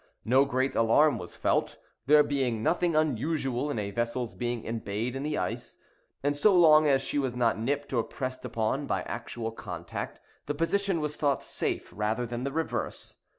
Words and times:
No 0.25 0.45
great 0.45 0.75
alarm 0.75 1.19
was 1.19 1.35
felt, 1.35 1.77
there 2.07 2.23
being 2.23 2.63
nothing 2.63 2.95
unusual 2.95 3.69
in 3.69 3.77
a 3.77 3.91
vessel's 3.91 4.33
being 4.33 4.63
embayed 4.65 5.13
in 5.15 5.21
the 5.21 5.37
ice; 5.37 5.77
and 6.23 6.35
so 6.35 6.55
long 6.55 6.87
as 6.87 7.03
she 7.03 7.19
was 7.19 7.35
not 7.35 7.59
nipped 7.59 7.93
or 7.93 8.01
pressed 8.03 8.43
upon 8.43 8.87
by 8.87 9.03
actual 9.03 9.51
contact, 9.51 10.19
the 10.47 10.55
position 10.55 11.01
was 11.01 11.15
thought 11.15 11.43
safe 11.43 11.93
rather 11.95 12.25
than 12.25 12.43
the 12.45 12.51
reverse. 12.51 13.17